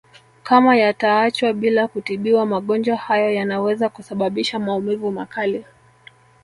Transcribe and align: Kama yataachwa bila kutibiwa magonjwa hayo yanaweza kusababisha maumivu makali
Kama 0.43 0.75
yataachwa 0.75 1.53
bila 1.53 1.87
kutibiwa 1.87 2.45
magonjwa 2.45 2.95
hayo 2.97 3.29
yanaweza 3.33 3.89
kusababisha 3.89 4.59
maumivu 4.59 5.11
makali 5.11 5.65